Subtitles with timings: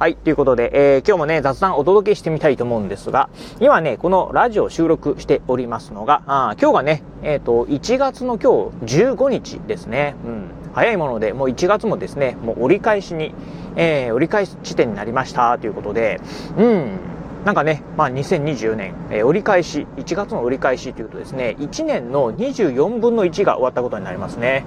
[0.00, 0.16] はい。
[0.16, 3.28] ということで、えー、今日もね、雑談お届けしてみたいと思うんですが、
[3.60, 10.14] 今ね、このラジオ収録しておりますのが、あ今日がね、えっ、ー、と、1月の今日15日ですね。
[10.24, 10.50] うん。
[10.72, 13.34] 早いもので、もう1月もですね、もう折り返しに、
[13.76, 16.18] えー、折り返し地点になりましたということで、
[16.56, 16.98] うん。
[17.44, 24.64] なんかね、まあ2024年、えー、折り返し、1月の折り返しというとですね、1年の24分の1が終わったことになりますね。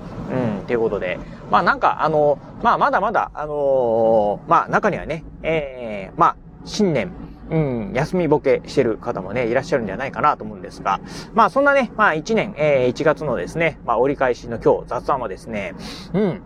[0.60, 1.20] うん、ということで、
[1.52, 7.12] まあなんかあの、まあまだまだ、あのー、まあ中にはね、えー、まあ新年、
[7.52, 11.00] うん、休みボケしてる方もね、いらっしゃるんじゃないかなと思うんですが、
[11.36, 15.76] まあそんなね、まあ1年、えー、1月のですね、まあ折り返しの今日雑談はですね、
[16.14, 16.42] うん、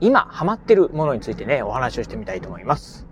[0.00, 3.05] 今ハマってるものについてね、お話をしてみたいと思います。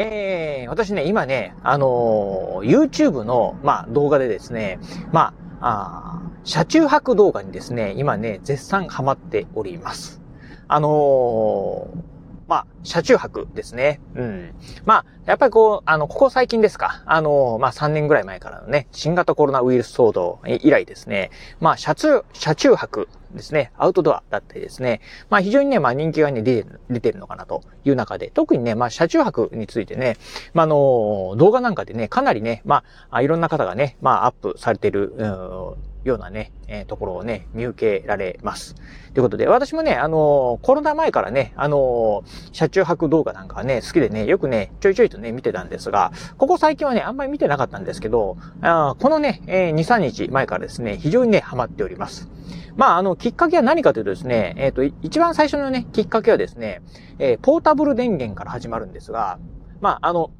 [0.00, 4.78] えー、私ね、今ね、あのー、YouTube の、まあ、動画でですね、
[5.10, 10.22] まあ、あ車中泊動画にですね、今ね、絶賛ハマっております。
[10.68, 11.98] あのー
[12.46, 14.00] まあ、車中泊ですね。
[14.14, 14.54] うん。
[14.84, 17.02] まあ、やっぱりこう、あの、ここ最近ですか。
[17.06, 30.16] あの、まあ3年ぐらい前からのね、新型コロナウイルス騒動以来ですね、まあ、車中、車中泊ですね、アウトドアだったりですね、まあ非常にね、まあ人気がね、出てる、出てるのかなという中で、特にね、まあ車中泊についてね、
[30.54, 38.74] まあの、動画なんかでね、かなりね、まあ、いろんな方がね、まあアップされてる、うようなね、えー、ところをね、見受けられます。
[39.14, 52.28] ということで、私もね、あの、コロナ前からね、あの、車中泊動画なんかはね、好きでね、よくね、ちょいちょいとね、見てたんですが、ここ最近はね、あんまり見てなかったんですけど、あこのね、えー、2、3日前からですね、非常にね、ハマっております。
[52.76, 56.80] まあ、あの、きっかけは何かというとですね、えっ、と、一番最初のね、きっかけはですね、
[57.18, 59.38] えポータブル電源から始まるんですが、
[59.80, 60.30] まあ、あの、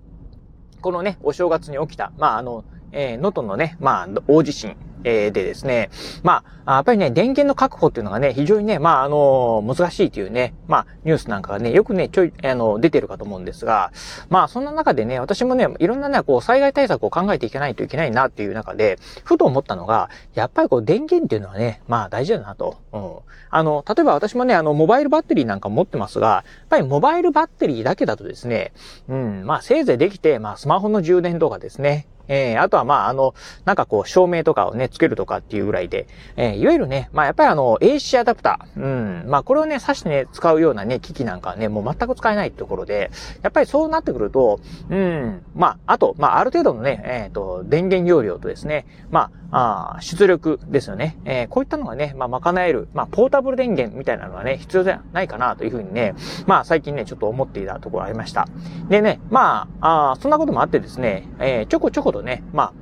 [0.80, 5.90] このね、お正月に起きた、まあ、あの、えー、能登のね、まあ、大地震、えー、でですね、
[6.22, 13.90] まあ、やっぱりね、電源の確保っていうのがね、非常にね、まあ、あの、難しいというね、まあ、ニュースなんかがね、よくね、ちょい、あの、出てるかと思うんですが、
[14.28, 22.76] まあ、そんな中でね、私もね、いろんなね、こう、災害対策を考えていけないといけないなっていう中で、ふと思ったのが、やっぱりこう、電源っていうのはね、まあ、大事だなと。
[22.92, 23.12] うん。
[23.50, 28.72] あの、例えば私もね、あの、モバイルバッテリーなんか持ってますが、やっぱりモバイルバッテリーだけだとですね、
[29.08, 33.34] うん、まあ、せいぜいできて、まあ、スマホの充電とかですね、えー、あとはまあ、あの、
[33.64, 36.06] なんかこう、照明とかをね、つけるとかっていうぐらいで、
[36.36, 38.86] えー、いわゆるね、まあやっぱりあの、AC アダプター、う
[39.26, 43.10] ん、まあこれをね、挿してね、使うようなね、機器なんかはね、もう全く使えないところで、
[43.42, 51.18] やっぱりそうなってくると、うん、まあ、あと、まあある程度のね、えっ、ー、と、電源容量とですね、まあ、あ出力ですよね。
[51.24, 56.14] えー、こういったのがね、まあ賄える、まあポータブル電源みたいなのはね、必要じゃないかなというふうにね、
[56.46, 58.46] まあ最近ね、ちょっと思っていたところありました。
[58.88, 62.74] でね、まあ、あそんなこともあってですね、えー、ちょこちょことね、まあ、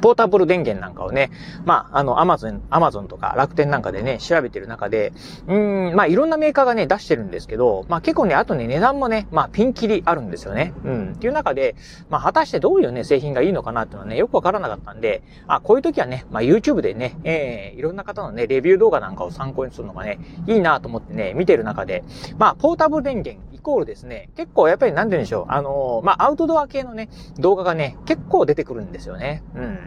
[0.00, 1.30] ポータブル電源なんかをね、
[1.64, 5.12] まあ、あの、アマゾン、アマゾンとか楽天なんかでね、調べてる中で、
[5.46, 10.74] うん、まあ、いろんなメーカーがね、出してるんですけど、まあ、結構ね、あとね、値段もね、まあ、ピンキリあるんですよね。
[10.84, 11.12] うん。
[11.12, 11.74] っていう中で、
[12.10, 22.04] まあ、果たしてどういうね、製品がいいのかなっていうのはね、よくわからなかったんで、あ、こういう時はね、まあ、YouTube でね、えー、いろんな方のね、レビュー動画なんかを参考にするのがね、いいなと思ってね、見てる中で、
[22.36, 29.42] まあ、ポータブル電源イコールですね、結構やっぱりなんて言うんでしょう、あのー、まあ、アウトドア系のね、動画がね、結構出てくるんですよね。
[29.54, 29.77] うん。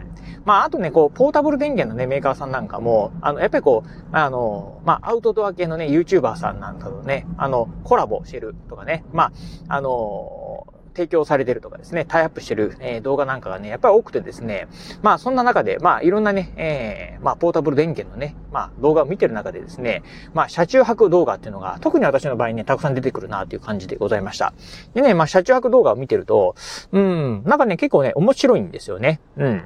[0.44, 9.24] まあ、あとね、こう、ポータブル電源のね、メーカーさんなんかも、あの、やっぱりこう、あの、まあ、アウトドア系のね、YouTuber さんなんかとね、あの、コラボしてるとかね、ま
[9.68, 14.68] あ、あの、提供されてるとかですね、タイアップしてる、えー、動画なんかがね、やっぱり多くてですね、
[15.02, 20.02] まあそんな中で、まあいろんなね、えー、まあポータブル電源のね、まあ動画を見てる中でですね、
[20.34, 24.52] まあ車中泊動画っていうのが、特に私の場合ね、たくさん出てくるなっていう感じでございました。
[24.94, 26.54] でね、まあ車中泊動画を見てると、
[26.92, 29.20] うん、なんかね、結構ね、面白いんですよね。
[29.36, 29.64] うん。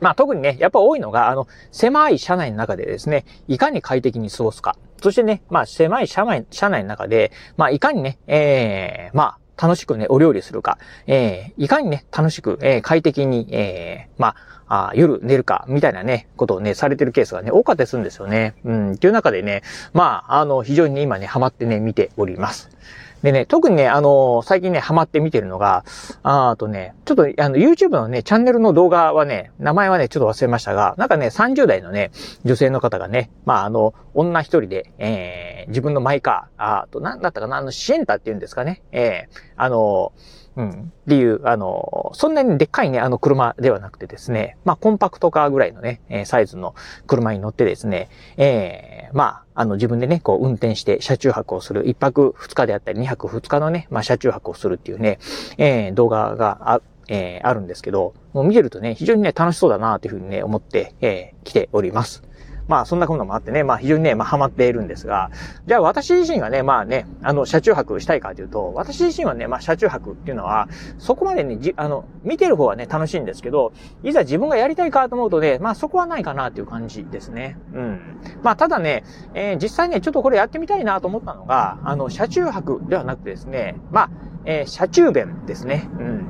[0.00, 4.76] まあ特にね、やっぱ多いのが、あの、狭い車内の中でですね、いかに快適に過ごすか。
[5.02, 10.78] そしてね、まあ狭い車内、車内の中で、まあいかにね、ええー、まあ、楽しくね、お料理するか、
[11.08, 14.34] えー、いかにね、楽しく、えー、快適に、えー、まあ、
[14.70, 18.54] あ夜寝るか、みたいなね、ことをね、されてるケースがね、多かったりするんですよね。
[18.64, 19.62] うん、っていう中でね、
[19.92, 22.70] まあ、あの、非常にね、今ね、ハマってね、見ております。
[23.22, 25.84] でね、特にね、あのー、最近ね、ハマって見てるのが、
[26.22, 32.12] あとね、ちょっと、あの、YouTube のね、チャンネルの動画はね、名前はね、ちょっと忘れましたが、なんかね、30代のね、
[32.44, 40.70] 女性の方がね、まあ、あの、女一人で、えー、自分のマイカー、あと、なんだったかな、あの、シエンタっていうんですかね、えー、あのーうん。
[40.70, 46.74] っていう、あの、そんなにでっかいね、あの車ではなくてですね、まあ、コンパクトカーぐらいのね、えサイズの
[47.06, 55.20] 車に乗ってですね、えー、まあ、あの、自分でね、こう、運転して車中泊をする、1泊2日であったり、2泊2日のね、まあ、車中泊をするっていうね、
[55.58, 62.24] えー、動画があ、えー、あるんですけど、もう見てるとね、非常にね、楽しそうだなというふうにね、思って、えー、来ております。
[62.68, 65.30] まあそんなこともあってね、まあ非常にね、まあハマっているんですが、
[65.66, 70.68] じゃあ私自身がね、まあね、あの、車中泊したいかというと、私自身はね、まあ車中泊っていうのは、
[70.98, 73.72] そこまでね、じ、あの、見てる方はね、楽しいんですけど、
[74.02, 77.56] いざ自分がやりたいかと思うとね、まあそこはないかなっていう感じですね。
[77.74, 78.00] うん。
[78.42, 79.04] まあただね、
[79.34, 84.10] えー、実際ね、ちょっとこれやってみたいなと思ったのが、あの、車中泊ではなくてですね、まあ、
[84.44, 85.88] えー、車中弁ですね。
[85.98, 86.26] うん。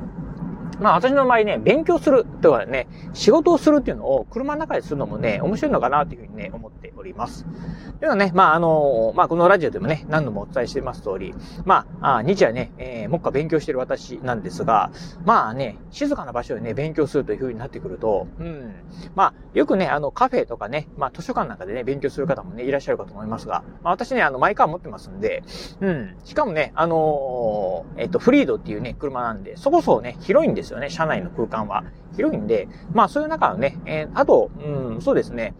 [0.81, 7.43] まあ私の場合ね、勉強するとかね、仕事をするっていうのを車の中でするのもね、面白いのかなというふうにね、思っております。
[7.43, 7.55] という
[8.03, 11.33] のはね、まああの、まあこのラジオでもね、何度もお伝えしています通り、
[11.65, 14.91] まあ、あ日夜ね、えー、目下勉強してる私なんですが、
[15.25, 18.73] まあね、静かな場所でね、勉強するというふうになってくると、うん、
[19.15, 25.43] まあよくね、あのカフェとかね、まあ図書館なんかでね、勉強する方もね、いらっしゃるかと思いますが、まあ私ね、あのマイカー持ってますんで、
[25.81, 31.83] うん、しかもね、あのえっと、フリードっていうね、車なんで、そこそこね、広いんですですよね、車内の空間は。
[32.15, 35.53] 広いんで、まあそういう中のね、えー、あと、うん、そうですね、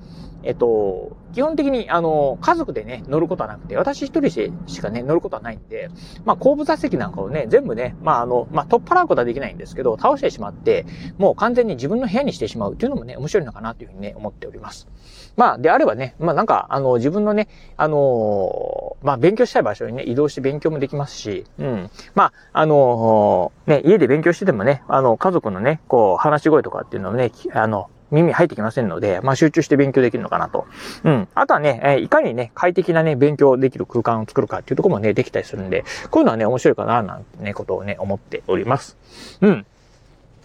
[0.43, 4.29] えっと、基本的に、あの、家族でね、乗ることはなくて、私一人
[4.67, 5.89] しかね、乗ることはないんで、
[6.25, 10.85] まあ、後部座席なんかをね、全部ね、まあ、あの、まあ、取っ払うことはできないんですけど、倒してしまって、
[11.17, 14.87] もう完全に自分の部屋にしてしまうっていうのもね、面白いのかなというふうにね、思っております。
[15.35, 21.89] まあ、であればね、まあ、なんか、あの、自分のね、あの、まあ、勉強したい場所にね、移動して勉強もできますし、うん。
[22.15, 30.65] まあ、あの、ね、家で勉強しててもね、あの、家族のね、こう、話し声とかっていうのをね、あの、耳入ってきませんので、まあ集中して勉強できるのかなと。
[31.03, 31.27] うん。
[31.35, 38.97] あとはね、えー、いかにね、快適なね、勉強できる空間を作るかっていうところもね、できたりするんで、こういうのはね、面白いかな、なんてね、ことをね、思っております。
[39.41, 39.65] うん。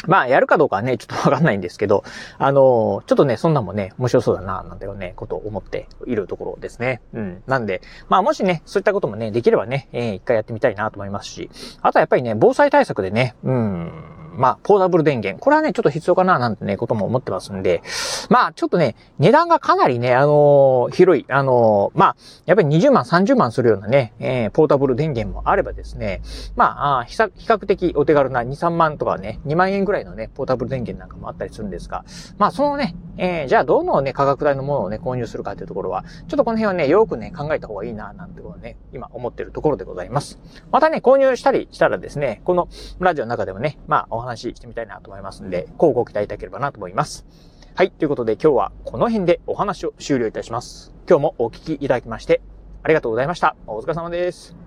[0.07, 2.05] まあ、やるかどうかはね、ちょっとわかんないんですけど、
[2.39, 7.01] あのー、ちょっとね、そんなもね、面白そうだな、なんだよね、ことを思っているところですね。
[7.13, 7.43] うん。
[7.47, 11.51] なんで、まあ、もしね、そういったこともね、できればね、えー、一回やってみたいなと思いますし、
[11.83, 13.93] あとはやっぱりね、防災対策でね、うん、
[14.37, 15.43] まあ、ポータブル電源。
[15.43, 17.83] これはね、ちょっと必要かな、なんてね、ことも思ってますんで、
[18.29, 22.17] まあ、ちょっとね、値段がかなりね、あのー、広い、あのー、まあ、
[22.47, 26.23] やっぱり20万、30万するようなね、えー、ポータブル電源もあればですね、
[26.57, 32.05] まあ、比較的お手軽な2、3万とかね、2万円ぐらいのね、ポータブル電源なんかもあったりするんですが、
[32.39, 40.39] まあ、そのね、えー、じゃあどのね、価格帯のものをね、購入するかというところは、ちょっとこの辺はね、よくね、考えた方がいいな、なんてことをね、今思ってるところでございます。
[40.71, 42.69] またね、購入したりしたらですね、この
[42.99, 47.27] ラジオの中でもね、まあ、お話ししてみたいなと思いますんで、こうご期待いただければなと思います。
[47.75, 47.91] はい。
[47.91, 50.93] ということで今日はこの辺でお話を終了いたします。
[51.09, 52.41] 今日もお聞きいただきまして
[52.85, 53.57] ありがとうございました。
[53.67, 54.64] お疲れ様です。